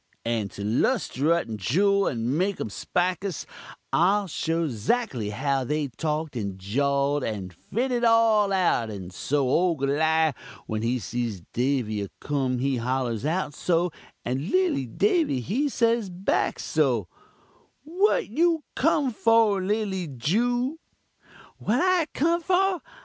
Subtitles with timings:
[0.25, 3.45] "And to 'lusterut the juul and make um spikus,
[3.93, 9.47] I'll show 'zactly how they talk'd, and jaw'd, and fit it all out; and so
[9.47, 10.33] ole Goliawh
[10.65, 13.91] when he sees Davy a kumun, he hollurs out so,
[14.25, 17.07] and lilly Davy he say back so:
[17.83, 20.79] "'What you kum for, lilly Jew?'
[21.59, 22.81] "'What I kum for?